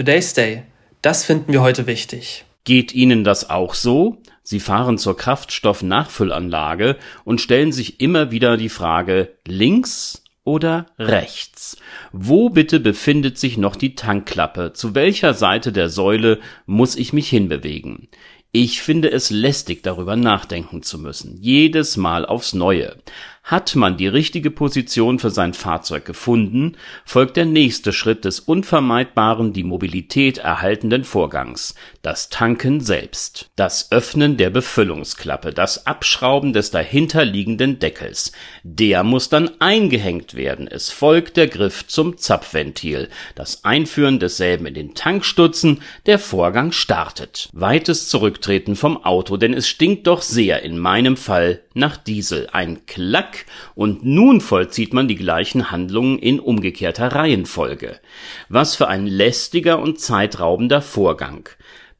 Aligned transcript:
Today's 0.00 0.32
Day. 0.32 0.62
Das 1.02 1.26
finden 1.26 1.52
wir 1.52 1.60
heute 1.60 1.86
wichtig. 1.86 2.46
Geht 2.64 2.94
Ihnen 2.94 3.22
das 3.22 3.50
auch 3.50 3.74
so? 3.74 4.16
Sie 4.42 4.58
fahren 4.58 4.96
zur 4.96 5.14
Kraftstoffnachfüllanlage 5.14 6.96
und 7.26 7.42
stellen 7.42 7.70
sich 7.70 8.00
immer 8.00 8.30
wieder 8.30 8.56
die 8.56 8.70
Frage 8.70 9.36
links 9.46 10.24
oder 10.42 10.86
rechts? 10.98 11.76
Wo 12.12 12.48
bitte 12.48 12.80
befindet 12.80 13.36
sich 13.36 13.58
noch 13.58 13.76
die 13.76 13.94
Tankklappe? 13.94 14.72
Zu 14.72 14.94
welcher 14.94 15.34
Seite 15.34 15.70
der 15.70 15.90
Säule 15.90 16.40
muss 16.64 16.96
ich 16.96 17.12
mich 17.12 17.28
hinbewegen? 17.28 18.08
Ich 18.52 18.80
finde 18.80 19.12
es 19.12 19.28
lästig, 19.28 19.82
darüber 19.82 20.16
nachdenken 20.16 20.82
zu 20.82 20.98
müssen. 20.98 21.36
Jedes 21.42 21.98
Mal 21.98 22.24
aufs 22.24 22.54
Neue. 22.54 22.96
Hat 23.42 23.74
man 23.74 23.96
die 23.96 24.06
richtige 24.06 24.50
Position 24.50 25.18
für 25.18 25.30
sein 25.30 25.54
Fahrzeug 25.54 26.04
gefunden, 26.04 26.76
folgt 27.04 27.36
der 27.36 27.46
nächste 27.46 27.92
Schritt 27.92 28.24
des 28.24 28.38
unvermeidbaren 28.38 29.52
die 29.52 29.64
Mobilität 29.64 30.38
erhaltenden 30.38 31.02
Vorgangs, 31.04 31.74
das 32.02 32.28
Tanken 32.28 32.80
selbst. 32.80 33.50
Das 33.56 33.90
Öffnen 33.90 34.36
der 34.36 34.50
Befüllungsklappe, 34.50 35.52
das 35.52 35.86
Abschrauben 35.86 36.52
des 36.52 36.70
dahinterliegenden 36.70 37.78
Deckels. 37.80 38.32
Der 38.62 39.02
muss 39.02 39.30
dann 39.30 39.50
eingehängt 39.60 40.34
werden. 40.34 40.68
Es 40.68 40.90
folgt 40.90 41.36
der 41.36 41.48
Griff 41.48 41.86
zum 41.88 42.18
Zapfventil, 42.18 43.08
das 43.34 43.64
Einführen 43.64 44.20
desselben 44.20 44.66
in 44.66 44.74
den 44.74 44.94
Tankstutzen, 44.94 45.82
der 46.06 46.20
Vorgang 46.20 46.70
startet. 46.70 47.48
Weites 47.52 48.08
Zurücktreten 48.08 48.76
vom 48.76 49.02
Auto, 49.04 49.36
denn 49.38 49.54
es 49.54 49.66
stinkt 49.66 50.06
doch 50.06 50.22
sehr 50.22 50.62
in 50.62 50.78
meinem 50.78 51.16
Fall 51.16 51.62
nach 51.74 51.96
Diesel. 51.96 52.48
Ein 52.52 52.86
Klack 52.86 53.46
und 53.74 54.04
nun 54.04 54.40
vollzieht 54.40 54.92
man 54.92 55.08
die 55.08 55.16
gleichen 55.16 55.70
Handlungen 55.70 56.18
in 56.18 56.40
umgekehrter 56.40 57.08
Reihenfolge. 57.08 58.00
Was 58.48 58.76
für 58.76 58.88
ein 58.88 59.06
lästiger 59.06 59.78
und 59.78 60.00
zeitraubender 60.00 60.82
Vorgang. 60.82 61.48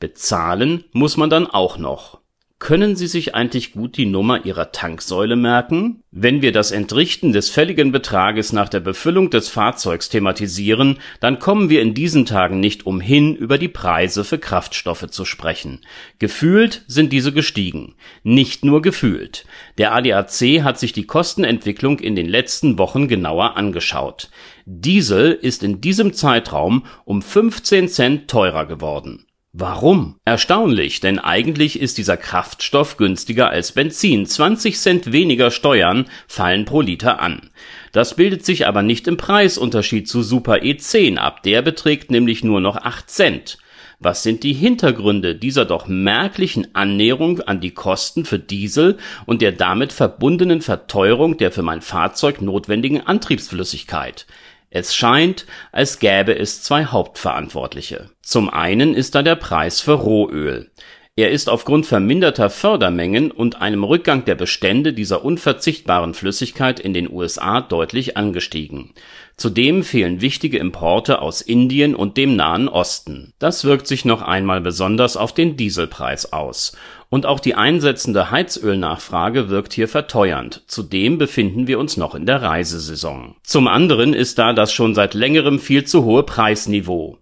Bezahlen 0.00 0.84
muss 0.92 1.16
man 1.16 1.30
dann 1.30 1.46
auch 1.46 1.78
noch. 1.78 2.17
Können 2.60 2.96
Sie 2.96 3.06
sich 3.06 3.36
eigentlich 3.36 3.72
gut 3.72 3.96
die 3.96 4.04
Nummer 4.04 4.44
Ihrer 4.44 4.72
Tanksäule 4.72 5.36
merken? 5.36 6.02
Wenn 6.10 6.42
wir 6.42 6.50
das 6.50 6.72
Entrichten 6.72 7.32
des 7.32 7.50
fälligen 7.50 7.92
Betrages 7.92 8.52
nach 8.52 8.68
der 8.68 8.80
Befüllung 8.80 9.30
des 9.30 9.48
Fahrzeugs 9.48 10.08
thematisieren, 10.08 10.98
dann 11.20 11.38
kommen 11.38 11.70
wir 11.70 11.80
in 11.80 11.94
diesen 11.94 12.26
Tagen 12.26 12.58
nicht 12.58 12.84
umhin, 12.84 13.36
über 13.36 13.58
die 13.58 13.68
Preise 13.68 14.24
für 14.24 14.38
Kraftstoffe 14.38 15.06
zu 15.08 15.24
sprechen. 15.24 15.82
Gefühlt 16.18 16.82
sind 16.88 17.12
diese 17.12 17.32
gestiegen. 17.32 17.94
Nicht 18.24 18.64
nur 18.64 18.82
gefühlt. 18.82 19.46
Der 19.78 19.94
ADAC 19.94 20.64
hat 20.64 20.80
sich 20.80 20.92
die 20.92 21.06
Kostenentwicklung 21.06 22.00
in 22.00 22.16
den 22.16 22.26
letzten 22.28 22.76
Wochen 22.76 23.06
genauer 23.06 23.56
angeschaut. 23.56 24.30
Diesel 24.66 25.30
ist 25.30 25.62
in 25.62 25.80
diesem 25.80 26.12
Zeitraum 26.12 26.84
um 27.04 27.22
15 27.22 27.88
Cent 27.88 28.28
teurer 28.28 28.66
geworden. 28.66 29.27
Warum? 29.54 30.16
Erstaunlich, 30.26 31.00
denn 31.00 31.18
eigentlich 31.18 31.80
ist 31.80 31.96
dieser 31.96 32.18
Kraftstoff 32.18 32.98
günstiger 32.98 33.48
als 33.48 33.72
Benzin. 33.72 34.26
20 34.26 34.78
Cent 34.78 35.10
weniger 35.10 35.50
Steuern 35.50 36.04
fallen 36.26 36.66
pro 36.66 36.82
Liter 36.82 37.20
an. 37.20 37.48
Das 37.92 38.14
bildet 38.14 38.44
sich 38.44 38.66
aber 38.66 38.82
nicht 38.82 39.08
im 39.08 39.16
Preisunterschied 39.16 40.06
zu 40.06 40.22
Super 40.22 40.56
E10 40.56 41.16
ab. 41.16 41.42
Der 41.44 41.62
beträgt 41.62 42.10
nämlich 42.10 42.44
nur 42.44 42.60
noch 42.60 42.76
8 42.76 43.08
Cent. 43.08 43.58
Was 44.00 44.22
sind 44.22 44.44
die 44.44 44.52
Hintergründe 44.52 45.34
dieser 45.34 45.64
doch 45.64 45.88
merklichen 45.88 46.72
Annäherung 46.74 47.40
an 47.40 47.60
die 47.60 47.72
Kosten 47.72 48.26
für 48.26 48.38
Diesel 48.38 48.98
und 49.26 49.40
der 49.40 49.50
damit 49.50 49.92
verbundenen 49.92 50.60
Verteuerung 50.60 51.36
der 51.38 51.50
für 51.50 51.62
mein 51.62 51.80
Fahrzeug 51.80 52.42
notwendigen 52.42 53.00
Antriebsflüssigkeit? 53.00 54.26
Es 54.70 54.94
scheint, 54.94 55.46
als 55.72 55.98
gäbe 55.98 56.38
es 56.38 56.62
zwei 56.62 56.84
Hauptverantwortliche. 56.84 58.10
Zum 58.22 58.50
einen 58.50 58.94
ist 58.94 59.14
da 59.14 59.22
der 59.22 59.36
Preis 59.36 59.80
für 59.80 59.94
Rohöl. 59.94 60.70
Er 61.18 61.32
ist 61.32 61.50
aufgrund 61.50 61.84
verminderter 61.84 62.48
Fördermengen 62.48 63.32
und 63.32 63.60
einem 63.60 63.82
Rückgang 63.82 64.24
der 64.24 64.36
Bestände 64.36 64.92
dieser 64.92 65.24
unverzichtbaren 65.24 66.14
Flüssigkeit 66.14 66.78
in 66.78 66.94
den 66.94 67.10
USA 67.10 67.60
deutlich 67.60 68.16
angestiegen. 68.16 68.92
Zudem 69.36 69.82
fehlen 69.82 70.20
wichtige 70.20 70.58
Importe 70.58 71.20
aus 71.20 71.40
Indien 71.40 71.96
und 71.96 72.16
dem 72.16 72.36
Nahen 72.36 72.68
Osten. 72.68 73.32
Das 73.40 73.64
wirkt 73.64 73.88
sich 73.88 74.04
noch 74.04 74.22
einmal 74.22 74.60
besonders 74.60 75.16
auf 75.16 75.34
den 75.34 75.56
Dieselpreis 75.56 76.32
aus 76.32 76.76
und 77.10 77.24
auch 77.24 77.40
die 77.40 77.54
einsetzende 77.54 78.30
Heizölnachfrage 78.30 79.48
wirkt 79.48 79.72
hier 79.72 79.88
verteuernd. 79.88 80.62
Zudem 80.66 81.16
befinden 81.16 81.66
wir 81.66 81.78
uns 81.78 81.96
noch 81.96 82.14
in 82.14 82.26
der 82.26 82.42
Reisesaison. 82.42 83.34
Zum 83.42 83.66
anderen 83.66 84.12
ist 84.12 84.38
da 84.38 84.52
das 84.52 84.72
schon 84.72 84.94
seit 84.94 85.14
längerem 85.14 85.58
viel 85.58 85.84
zu 85.84 86.04
hohe 86.04 86.22
Preisniveau. 86.22 87.18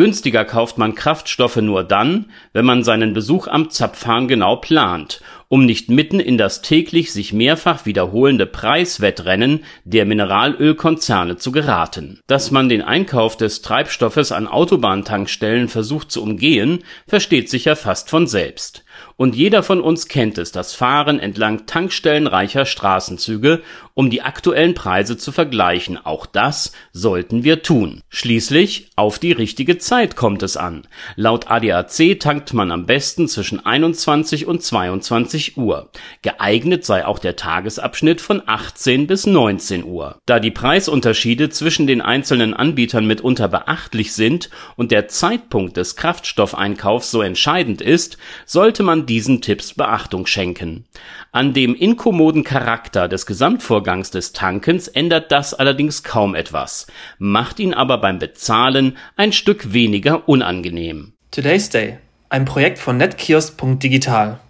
Günstiger 0.00 0.46
kauft 0.46 0.78
man 0.78 0.94
Kraftstoffe 0.94 1.56
nur 1.56 1.84
dann, 1.84 2.30
wenn 2.54 2.64
man 2.64 2.84
seinen 2.84 3.12
Besuch 3.12 3.48
am 3.48 3.68
Zapfhahn 3.68 4.28
genau 4.28 4.56
plant, 4.56 5.20
um 5.48 5.66
nicht 5.66 5.90
mitten 5.90 6.20
in 6.20 6.38
das 6.38 6.62
täglich 6.62 7.12
sich 7.12 7.34
mehrfach 7.34 7.84
wiederholende 7.84 8.46
Preiswettrennen 8.46 9.62
der 9.84 10.06
Mineralölkonzerne 10.06 11.36
zu 11.36 11.52
geraten. 11.52 12.18
Dass 12.26 12.50
man 12.50 12.70
den 12.70 12.80
Einkauf 12.80 13.36
des 13.36 13.60
Treibstoffes 13.60 14.32
an 14.32 14.46
Autobahntankstellen 14.46 15.68
versucht 15.68 16.10
zu 16.10 16.22
umgehen, 16.22 16.78
versteht 17.06 17.50
sich 17.50 17.66
ja 17.66 17.74
fast 17.74 18.08
von 18.08 18.26
selbst. 18.26 18.84
Und 19.16 19.36
jeder 19.36 19.62
von 19.62 19.80
uns 19.80 20.08
kennt 20.08 20.38
es, 20.38 20.52
das 20.52 20.74
Fahren 20.74 21.18
entlang 21.18 21.66
tankstellenreicher 21.66 22.64
Straßenzüge, 22.64 23.62
um 23.94 24.08
die 24.08 24.22
aktuellen 24.22 24.74
Preise 24.74 25.18
zu 25.18 25.30
vergleichen. 25.30 25.98
Auch 26.02 26.24
das 26.24 26.72
sollten 26.92 27.44
wir 27.44 27.62
tun. 27.62 28.00
Schließlich 28.08 28.90
auf 28.96 29.18
die 29.18 29.32
richtige 29.32 29.76
Zeit 29.76 30.16
kommt 30.16 30.42
es 30.42 30.56
an. 30.56 30.86
Laut 31.16 31.50
ADAC 31.50 32.18
tankt 32.18 32.54
man 32.54 32.70
am 32.70 32.86
besten 32.86 33.28
zwischen 33.28 33.64
21 33.64 34.46
und 34.46 34.62
22 34.62 35.58
Uhr. 35.58 35.90
Geeignet 36.22 36.86
sei 36.86 37.04
auch 37.04 37.18
der 37.18 37.36
Tagesabschnitt 37.36 38.22
von 38.22 38.42
18 38.46 39.06
bis 39.06 39.26
19 39.26 39.84
Uhr. 39.84 40.18
Da 40.24 40.40
die 40.40 40.50
Preisunterschiede 40.50 41.50
zwischen 41.50 41.86
den 41.86 42.00
einzelnen 42.00 42.54
Anbietern 42.54 43.06
mitunter 43.06 43.48
beachtlich 43.48 44.14
sind 44.14 44.48
und 44.76 44.92
der 44.92 45.08
Zeitpunkt 45.08 45.76
des 45.76 45.96
Kraftstoffeinkaufs 45.96 47.10
so 47.10 47.20
entscheidend 47.20 47.82
ist, 47.82 48.16
sollte 48.46 48.82
man 48.90 49.06
diesen 49.06 49.40
Tipps 49.40 49.74
Beachtung 49.74 50.26
schenken. 50.26 50.84
An 51.30 51.52
dem 51.52 51.76
inkommoden 51.76 52.42
Charakter 52.42 53.06
des 53.06 53.24
Gesamtvorgangs 53.24 54.10
des 54.10 54.32
Tankens 54.32 54.88
ändert 54.88 55.30
das 55.30 55.54
allerdings 55.54 56.02
kaum 56.02 56.34
etwas, 56.34 56.88
macht 57.20 57.60
ihn 57.60 57.72
aber 57.72 57.98
beim 57.98 58.18
Bezahlen 58.18 58.96
ein 59.14 59.32
Stück 59.32 59.72
weniger 59.72 60.28
unangenehm. 60.28 61.12
Today's 61.30 61.70
Day. 61.70 61.98
Ein 62.30 62.44
Projekt 62.46 62.80
von 62.80 62.96
netkiosk.digital. 62.96 64.40